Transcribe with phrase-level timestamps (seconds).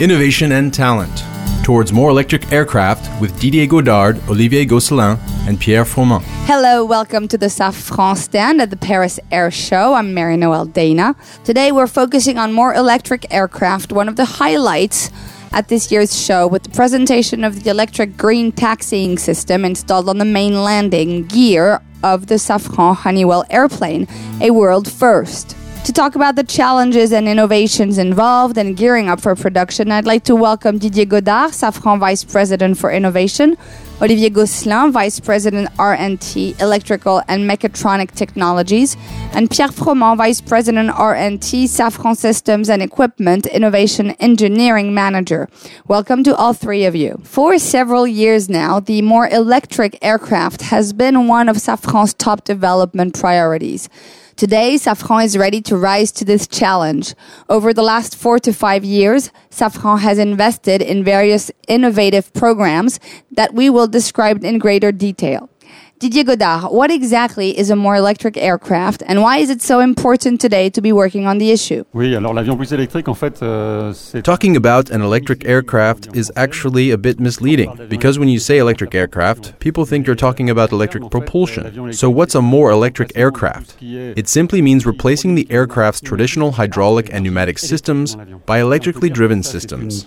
[0.00, 1.24] Innovation and Talent
[1.64, 5.18] Towards More Electric Aircraft with Didier Godard, Olivier Gosselin,
[5.48, 6.22] and Pierre Froment.
[6.46, 9.94] Hello, welcome to the Safran stand at the Paris Air Show.
[9.94, 11.16] I'm Mary Noel Dana.
[11.42, 15.10] Today we're focusing on more electric aircraft, one of the highlights
[15.50, 20.18] at this year's show with the presentation of the electric green taxiing system installed on
[20.18, 24.06] the main landing gear of the Safran Honeywell airplane,
[24.40, 25.56] a world first.
[25.84, 30.22] To talk about the challenges and innovations involved and gearing up for production, I'd like
[30.24, 33.56] to welcome Didier Godard, Safran Vice President for Innovation,
[34.02, 38.96] Olivier Gosselin, Vice President R&T Electrical and Mechatronic Technologies,
[39.32, 45.48] and Pierre Froment, Vice President R&T Safran Systems and Equipment Innovation Engineering Manager.
[45.88, 47.18] Welcome to all three of you.
[47.24, 53.18] For several years now, the more electric aircraft has been one of Safran's top development
[53.18, 53.88] priorities.
[54.38, 57.16] Today, Safran is ready to rise to this challenge.
[57.48, 63.00] Over the last four to five years, Safran has invested in various innovative programs
[63.32, 65.50] that we will describe in greater detail.
[66.00, 70.40] Didier Godard, what exactly is a more electric aircraft and why is it so important
[70.40, 71.82] today to be working on the issue?
[71.92, 76.30] Oui, alors l'avion plus électrique, en fait, euh, c'est Talking about an electric aircraft is
[76.36, 80.70] actually a bit misleading because when you say electric aircraft, people think you're talking about
[80.70, 81.92] electric propulsion.
[81.92, 83.74] So, what's a more electric aircraft?
[83.82, 90.06] It simply means replacing the aircraft's traditional hydraulic and pneumatic systems by electrically driven systems.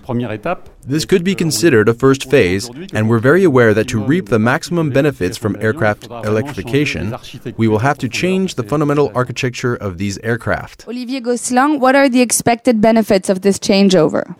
[0.81, 0.91] Première étape.
[0.91, 4.39] This could be considered a first phase, and we're very aware that to reap the
[4.39, 7.15] maximum benefits from aircraft electrification,
[7.57, 10.85] we will have to change the fundamental architecture of these aircraft.
[10.87, 14.35] Olivier Gosselin, what are the expected benefits of this changeover?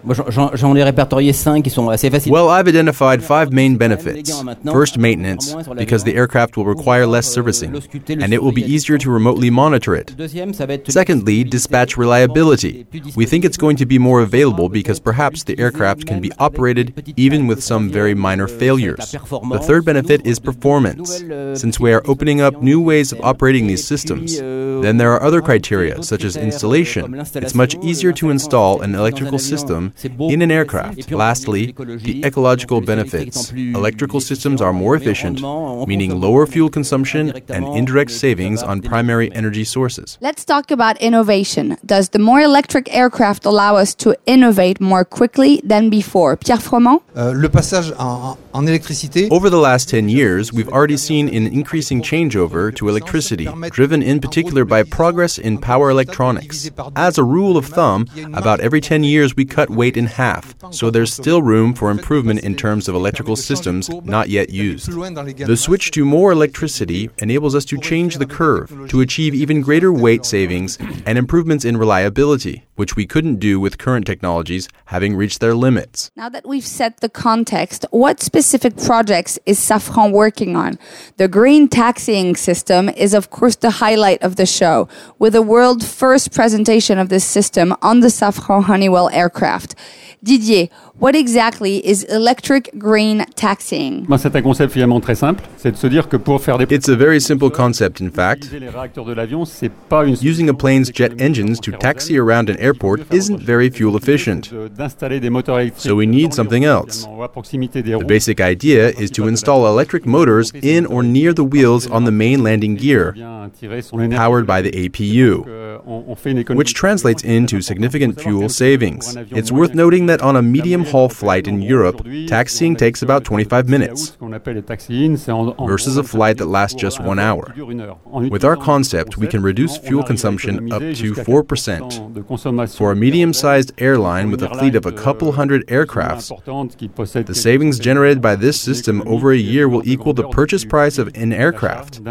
[2.30, 4.42] Well, I've identified five main benefits.
[4.66, 7.76] First, maintenance, because the aircraft will require less servicing,
[8.10, 10.16] and it will be easier to remotely monitor it.
[10.18, 12.86] Deuxième, ça va être Secondly, dispatch reliability.
[13.16, 17.14] We think it's going to be more available because perhaps the aircraft can be operated
[17.18, 19.12] even with some very minor failures.
[19.12, 21.18] The third benefit is performance.
[21.60, 25.42] Since we are opening up new ways of operating these systems, then there are other
[25.42, 27.16] criteria such as installation.
[27.36, 31.12] It's much easier to install an electrical system in an aircraft.
[31.12, 33.52] Lastly, the ecological benefits.
[33.52, 35.42] Electrical systems are more efficient,
[35.88, 40.18] meaning lower fuel consumption and indirect savings on primary energy sources.
[40.22, 41.78] Let's talk about innovation.
[41.86, 46.21] Does the more electric aircraft allow us to innovate more quickly than before?
[46.40, 47.02] Pierre Froment?
[47.18, 51.48] Euh, le passage en, en électricité Over the last 10 years, we've already seen an
[51.48, 56.70] increasing changeover to electricity, driven in particular by progress in power electronics.
[56.96, 60.90] As a rule of thumb, about every 10 years we cut weight in half, so
[60.90, 64.92] there's still room for improvement in terms of electrical systems not yet used.
[64.92, 69.92] The switch to more electricity enables us to change the curve to achieve even greater
[69.92, 75.40] weight savings and improvements in reliability, which we couldn't do with current technologies having reached
[75.40, 76.11] their limits.
[76.18, 80.78] Now that we've set the context, what specific projects is Safran working on?
[81.16, 84.90] The green taxiing system is, of course, the highlight of the show,
[85.20, 89.76] with a world first presentation of this system on the Safran Honeywell aircraft.
[90.24, 94.06] Didier, what exactly is electric green taxiing?
[94.08, 95.44] Ben, c'est un concept finalement très simple.
[95.58, 98.44] C'est de se dire que pour faire des It's a very simple concept, in fact.
[98.46, 102.20] utiliser les réacteurs de l'avion, c'est pas une Using a plane's jet engines to taxi
[102.20, 104.42] around an airport isn't very fuel efficient.
[104.52, 105.82] de- d'installer des moteurs électriques.
[105.90, 107.06] So we need something else.
[107.06, 111.34] également, à proximité des The basic idea is to install electric motors in or near
[111.34, 114.18] the wheels on the main landing gear, Bien tirer son énergie.
[114.24, 115.44] powered by the APU,
[115.86, 116.58] On- on fait une économie.
[116.60, 119.16] which translates into significant fuel savings.
[119.36, 123.68] It's worth noting that on a medium haul flight in Europe, taxiing takes about 25
[123.68, 127.00] minutes Ce qu'on appelle les taxi-in, c'est en- en- versus a flight that lasts just
[127.00, 127.46] one hour.
[127.48, 127.98] qui dure une heure.
[128.12, 131.24] En With our concept, we can reduce fuel consumption up to 4%.
[131.26, 135.32] 4% de consommation For a medium sized airline with a fleet of a couple euh,
[135.38, 139.82] hundred aircrafts, importante qui possède The savings generated by this system over a year will
[139.86, 142.02] equal the purchase price of an aircraft.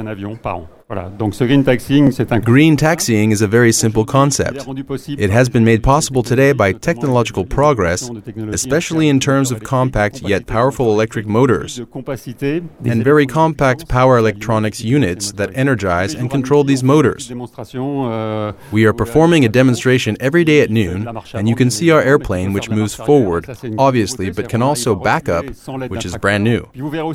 [0.94, 1.00] D'un avion par an.
[1.00, 1.08] Voilà.
[1.18, 4.66] Donc ce green taxiing, c'est un Green taxiing is a very simple concept.
[5.18, 9.52] It has been made possible today by technological progress, démonstrations de technologies especially in terms
[9.52, 15.32] of compact yet powerful electric motors, de compacité, des and very compact power electronics units
[15.32, 17.30] that energize and control these motors.
[17.30, 22.02] Euh, We are performing a demonstration every day at noon, and you can see our
[22.02, 23.46] airplane, which moves forward,
[23.78, 25.44] obviously, but can also back up,
[25.88, 26.66] which is brand new.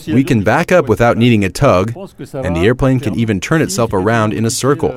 [0.08, 1.94] We can back up without needing a tug,
[2.34, 4.90] and the airplane can even turn itself around in a circle.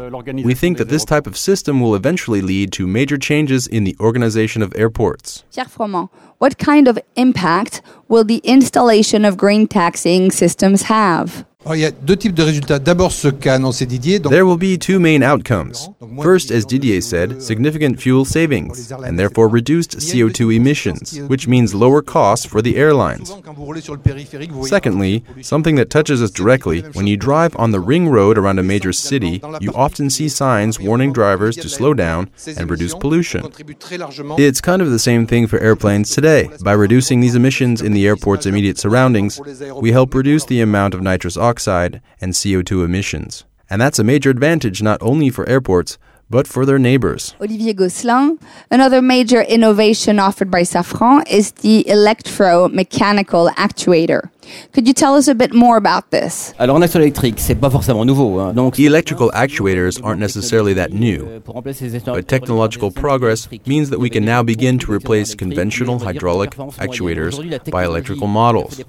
[0.50, 3.96] We think that this type of system will eventually lead to major changes in the
[3.98, 5.44] organization of airports.
[5.52, 11.44] Pierre Froment, what kind of impact will the installation of green taxiing systems have?
[11.68, 12.78] Alors, il y a deux types de résultats.
[12.78, 14.20] D'abord, ce qu'a annoncé Didier.
[14.20, 15.90] Donc, There will be two main outcomes.
[16.22, 22.00] First, as Didier said, significant fuel savings, and therefore reduced CO2 emissions, which means lower
[22.00, 23.26] costs for the airlines.
[23.26, 26.82] souvent, quand vous roulez sur le périphérique, vous voyez Secondly, something that touches us directly,
[26.94, 30.80] when you drive on the ring road around a major city, you often see signs
[30.80, 33.42] warning drivers to slow down and reduce pollution.
[33.42, 36.48] contribuent très largement It's kind of the same thing for airplanes today.
[36.64, 39.38] By reducing these emissions in the airport's immediate surroundings,
[39.82, 43.44] we help reduce the amount of nitrous oxide and CO2 emissions.
[43.70, 45.98] And that's a major advantage not only for airports,
[46.30, 47.34] but for their neighbors.
[47.40, 48.38] Olivier Gosselin.
[48.70, 54.30] Another major innovation offered by Safran is the electromechanical actuator.
[54.74, 56.54] Could you tell us a bit more about this?
[56.58, 58.38] Alors en électrique, c'est pas forcément nouveau.
[58.38, 58.52] hein.
[58.52, 61.24] Donc, Electrical actuators aren't necessarily that new.
[61.26, 64.92] euh, pour remplacer les acteurs But technological progress means that we can now begin to
[64.92, 67.38] replace conventional hydraulic actuators
[67.70, 68.80] by electrical models.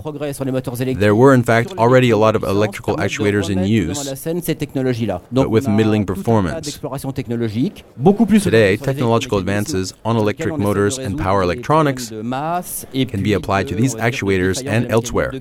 [0.99, 3.99] There were, in fact, already a lot of electrical actuators in use,
[5.31, 6.79] but with middling performance.
[8.41, 14.65] Today, technological advances on electric motors and power electronics can be applied to these actuators
[14.65, 15.31] and elsewhere.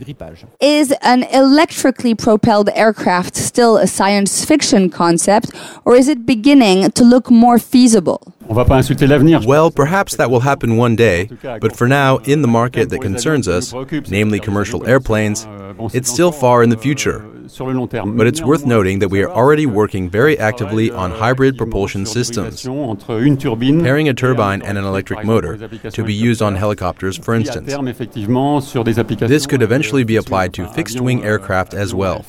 [0.60, 5.50] Is an electrically propelled aircraft still a science fiction concept,
[5.84, 8.20] or is it beginning to look more feasible?
[8.49, 9.44] On va pas insulter l'avenir.
[9.46, 11.28] Well, perhaps that will happen one day,
[11.60, 13.75] but for now, in the market that concerns us,
[14.08, 15.46] namely commercial airplanes,
[15.93, 17.25] it's still far in the future.
[18.16, 22.64] But it's worth noting that we are already working very actively on hybrid propulsion systems,
[22.64, 25.56] pairing a turbine and an electric motor
[25.90, 27.72] to be used on helicopters, for instance.
[29.28, 32.24] This could eventually be applied to fixed wing aircraft as well.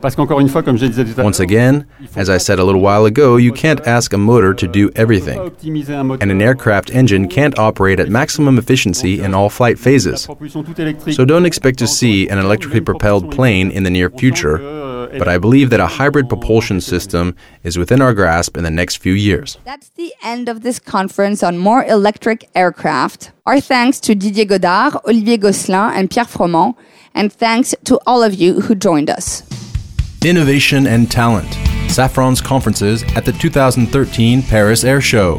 [0.00, 1.84] Parce qu'encore une fois, comme je disais tout à l'heure, Once again,
[2.16, 4.88] as I said a little while ago, you can't ask a motor to do on
[4.88, 5.38] peut pas everything.
[5.38, 6.22] optimiser un moteur.
[6.22, 10.24] And an aircraft engine can't operate at maximum efficiency in all flight phases.
[10.26, 11.14] propulsion toute électrique.
[11.14, 14.58] So don't expect to see an electrically propelled plane in the near future,
[15.18, 18.96] but I believe that a hybrid propulsion system is within our grasp in the next
[19.02, 19.58] few years.
[19.66, 23.32] That's the end of this conference on more electric aircraft.
[23.44, 26.74] Our thanks to Didier Godard, Olivier Gosselin, and Pierre Froment,
[27.14, 29.42] and thanks to all of you who joined us.
[30.22, 31.48] Innovation and talent.
[31.88, 35.38] Safran's conferences at the 2013 Paris Air Show.